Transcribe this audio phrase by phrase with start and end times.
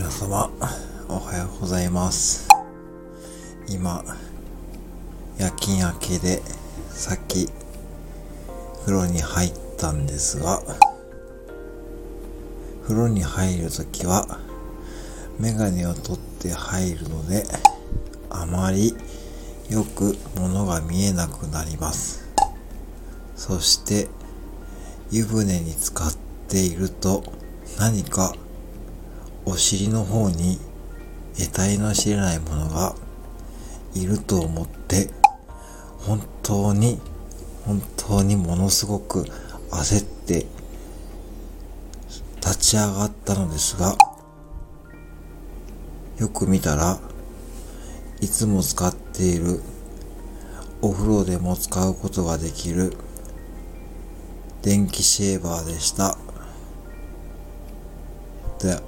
[0.00, 0.50] 皆様
[1.10, 2.48] おはようございます。
[3.68, 4.02] 今、
[5.36, 6.40] 夜勤明けで、
[6.88, 7.50] さっき、
[8.80, 10.62] 風呂に入ったんですが、
[12.82, 14.40] 風呂に入るときは、
[15.38, 17.44] メガネを取って入るので、
[18.30, 18.96] あまり
[19.68, 22.26] よく物が見えなくなります。
[23.36, 24.08] そして、
[25.10, 26.14] 湯船に浸かっ
[26.48, 27.22] ていると、
[27.78, 28.34] 何か
[29.50, 30.60] お尻の方に
[31.36, 32.94] 得体の知れないものが
[33.94, 35.10] いると思って、
[35.98, 37.00] 本当に、
[37.66, 39.24] 本当にものすごく
[39.72, 40.46] 焦って
[42.36, 43.96] 立ち上がったのですが、
[46.18, 47.00] よく見たら、
[48.20, 49.62] いつも使っている
[50.80, 52.96] お風呂でも使うことができる
[54.62, 56.16] 電気シェーバーでした。
[58.60, 58.78] で、